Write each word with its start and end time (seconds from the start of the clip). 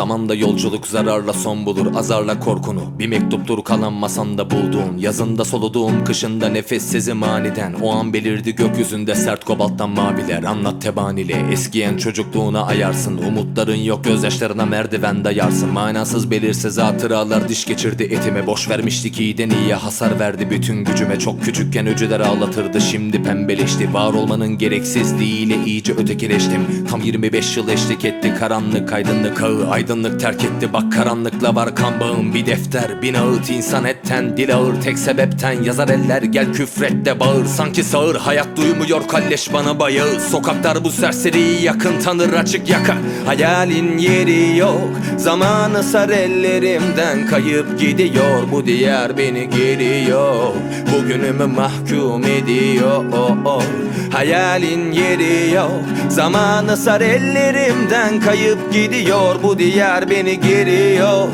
Zamanda 0.00 0.34
yolculuk 0.34 0.86
zararla 0.86 1.32
son 1.32 1.66
bulur 1.66 1.94
azarla 1.96 2.40
korkunu. 2.40 2.98
Bir 2.98 3.06
mektuptur 3.06 3.64
kalan 3.64 3.92
masanda 3.92 4.50
bulduğun 4.50 4.98
Yazında 4.98 5.44
soluduğum 5.44 6.04
kışında 6.04 6.48
nefessizim 6.48 7.22
aniden. 7.22 7.74
O 7.82 7.90
an 7.90 8.12
belirdi 8.12 8.54
gökyüzünde 8.54 9.14
sert 9.14 9.44
kobalttan 9.44 9.90
maviler. 9.90 10.42
Anlat 10.42 10.82
tebanili 10.82 11.36
eskiyen 11.52 11.96
çocukluğuna 11.96 12.62
ayarsın. 12.62 13.18
Umutların 13.18 13.76
yok 13.76 14.04
gözyaşlarına 14.04 14.66
merdiven 14.66 15.24
dayarsın. 15.24 15.68
Manasız 15.68 16.30
belirsiz 16.30 16.78
hatıralar 16.78 17.48
diş 17.48 17.64
geçirdi 17.64 18.02
etime. 18.02 18.46
Boş 18.46 18.68
vermiştik 18.68 19.20
iyiden 19.20 19.50
iyiye 19.50 19.74
hasar 19.74 20.20
verdi. 20.20 20.50
Bütün 20.50 20.84
gücüme 20.84 21.18
Çok 21.18 21.42
küçükken 21.42 21.86
öcüler 21.86 22.20
ağlatırdı. 22.20 22.80
Şimdi 22.80 23.22
pembeleşti. 23.22 23.94
Var 23.94 24.12
olmanın 24.12 24.58
gereksizliğiyle 24.58 25.64
iyice 25.64 25.92
ötekileştim. 25.92 26.86
Tam 26.90 27.00
25 27.00 27.56
yıl 27.56 27.68
eşlik 27.68 28.04
etti. 28.04 28.34
Karanlık 28.38 28.92
aydınlık 28.92 29.42
ağı 29.42 29.70
Aydınlık 29.90 30.20
terk 30.20 30.44
etti. 30.44 30.72
Bak 30.72 30.92
karanlıkla 30.92 31.54
var 31.54 31.74
kan 31.76 32.00
bağım. 32.00 32.34
Bir 32.34 32.46
defter 32.46 33.02
bin 33.02 33.14
ağıt 33.14 33.50
insan 33.50 33.84
etten. 33.84 34.36
Dil 34.36 34.54
ağır 34.54 34.80
Tek 34.80 34.98
sebepten. 34.98 35.62
Yazar 35.62 35.88
eller 35.88 36.22
gel 36.22 36.52
küfret 36.52 37.04
de 37.04 37.20
bağır. 37.20 37.46
Sanki 37.46 37.84
sağır 37.84 38.16
hayat 38.16 38.48
duymuyor 38.56 39.08
kalleş 39.08 39.52
bana 39.52 39.78
bayağı 39.78 40.20
Sokaklar 40.20 40.84
bu 40.84 40.90
serseriyi 40.90 41.62
yakın 41.62 42.00
tanır 42.00 42.32
açık 42.32 42.68
yaka. 42.68 42.96
Hayalin 43.26 43.98
yeri 43.98 44.56
yok 44.56 44.90
Zamanı 45.16 45.82
sar 45.82 46.08
ellerimden. 46.08 47.26
Kayıp 47.26 47.80
gidiyor 47.80 48.42
Bu 48.52 48.66
diğer 48.66 49.18
beni 49.18 49.50
geriyor 49.50 50.54
Bugünümü 50.92 51.46
mahkum 51.46 52.24
ediyor. 52.24 53.04
Hayalin 54.12 54.92
yeri 54.92 55.54
yok 55.54 55.82
Zamanı 56.08 56.76
sar 56.76 57.00
ellerimden. 57.00 58.20
Kayıp 58.20 58.72
gidiyor 58.72 59.42
Bu 59.42 59.58
diğer 59.58 59.69
beni 60.10 60.40
geriyor 60.40 61.28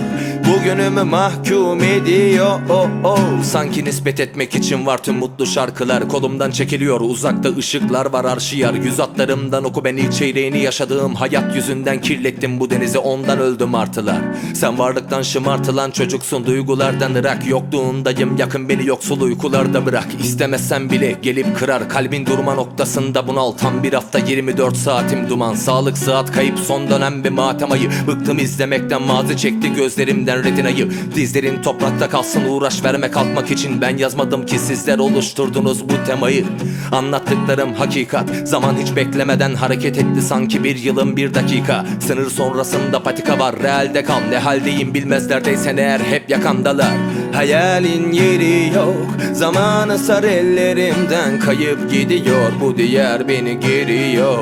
Bugünümü 0.47 1.03
mahkum 1.03 1.83
ediyor. 1.83 2.61
Oh, 2.71 2.89
oh. 3.05 3.43
Sanki 3.43 3.85
nispet 3.85 4.21
etmek 4.21 4.55
için 4.55 4.87
var 4.87 5.03
tüm 5.03 5.17
mutlu 5.17 5.47
şarkılar. 5.47 6.09
Kolumdan 6.09 6.51
çekiliyor 6.51 7.01
uzakta 7.01 7.49
ışıklar 7.57 8.07
var 8.07 8.25
arşiyar. 8.25 8.75
Yüz 8.75 9.01
atlarımdan 9.01 9.65
oku 9.65 9.85
ben 9.85 9.97
ilk 9.97 10.13
çeyreğini 10.13 10.59
yaşadığım. 10.59 11.15
Hayat 11.15 11.57
yüzünden 11.57 12.01
kirlettim 12.01 12.61
bu 12.61 12.71
denizi 12.71 12.99
ondan 12.99 13.39
öldüm 13.39 13.75
artılar. 13.75 14.19
Sen 14.55 14.79
varlıktan 14.79 15.23
şımartılan 15.23 15.91
çocuksun 15.91 16.47
duygulardan 16.47 17.15
ırak. 17.15 17.47
Yokluğundayım 17.47 18.37
yakın 18.37 18.69
beni 18.69 18.87
yoksul 18.87 19.21
uykularda 19.21 19.87
bırak. 19.87 20.09
İstemezsen 20.23 20.91
bile 20.91 21.17
gelip 21.23 21.59
kırar 21.59 21.89
kalbin 21.89 22.27
durma 22.27 22.55
noktasında 22.55 23.29
bunal 23.29 23.51
Tam 23.53 23.83
bir 23.83 23.93
hafta 23.93 24.19
24 24.19 24.77
saatim 24.77 25.29
duman. 25.29 25.55
Sağlık 25.55 25.99
sıhhat 25.99 26.33
kayıp 26.33 26.59
son 26.59 26.91
dönem 26.91 27.25
bir 27.25 27.31
matem 27.31 27.73
ayı. 27.73 27.91
Bıktım 28.07 28.39
izlemekten 28.39 29.03
mazi 29.03 29.37
çekti 29.37 29.73
gözlerimden 29.73 30.36
retinayı. 30.45 30.89
Dizlerin 31.15 31.63
toprakta 31.63 32.09
kalsın 32.09 32.45
uğraş 32.49 32.85
verme 32.85 33.11
kalkmak 33.11 33.51
için. 33.51 33.81
Ben 33.81 33.97
yazmadım 33.97 34.47
ki 34.47 34.59
sizler 34.59 34.99
oluşturdunuz 34.99 35.89
bu 35.89 35.95
temayı. 36.07 36.45
Anlattıklarım 36.93 37.75
hakikat. 37.75 38.31
Zaman 38.45 38.77
hiç 38.77 38.97
beklemeden 38.97 39.55
hareket 39.55 39.99
etti 39.99 40.23
sanki 40.23 40.65
bir 40.65 40.77
yılın 40.77 41.17
bir 41.17 41.35
dakika. 41.35 41.87
Sınır 42.01 42.31
sonrasında 42.31 43.03
patika 43.03 43.39
var 43.39 43.63
realde 43.63 44.05
kal. 44.05 44.21
Ne 44.31 44.39
haldeyim 44.39 44.95
bilmezlerdeysen 44.95 45.77
eğer 45.77 46.01
hep 46.01 46.31
yakandalar 46.31 46.95
Hayalin 47.37 48.13
yeri 48.13 48.75
yok. 48.75 49.07
Zamanı 49.33 49.99
sar 49.99 50.23
ellerimden. 50.25 51.39
Kayıp 51.39 51.91
gidiyor. 51.91 52.53
Bu 52.61 52.77
diğer 52.77 53.29
beni 53.29 53.61
geriyor 53.61 54.39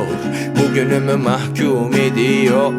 Bugünümü 0.56 1.16
mahkum 1.16 1.94
ediyor. 1.94 2.72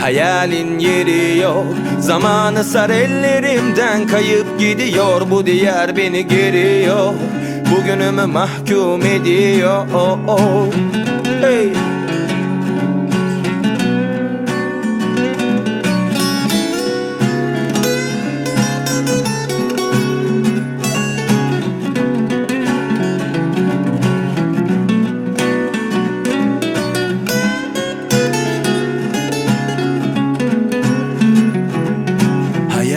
Hayalin 0.00 0.78
yeri 0.78 1.38
yok. 1.38 1.66
Zamanı 2.00 2.64
sar 2.64 2.90
ellerimden. 2.90 4.06
Kayıp 4.06 4.58
gidiyor. 4.58 5.30
Bu 5.30 5.46
diğer 5.46 5.96
beni 5.96 6.26
geriyor 6.28 7.14
Bugünümü 7.70 8.26
mahkum 8.26 9.02
ediyor. 9.02 9.86
Hey. 11.40 11.81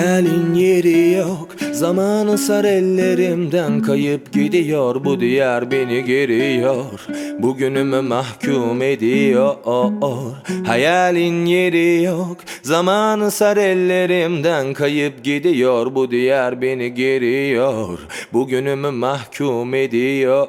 Hayalin 0.06 0.54
yeri 0.54 1.12
yok. 1.12 1.48
Zamanı 1.72 2.38
sar 2.38 2.66
ellerimden. 2.66 3.82
Kayıp 3.82 4.34
gidiyor. 4.34 5.06
Bu 5.06 5.20
diğer 5.20 5.72
beni 5.72 6.06
geriyor. 6.06 7.08
Bugünümü 7.40 8.02
mahkum 8.02 8.82
ediyor. 8.82 9.56
Hayalin 10.66 11.46
yeri 11.46 12.04
yok. 12.04 12.38
Zamanı 12.62 13.32
sar 13.32 13.58
ellerimden. 13.58 14.74
Kayıp 14.74 15.24
gidiyor. 15.24 15.96
Bu 15.96 16.12
diğer 16.12 16.62
beni 16.62 16.94
geriyor. 16.94 18.00
Bugünümü 18.34 18.92
mahkum 18.92 19.74
ediyor. 19.74 20.48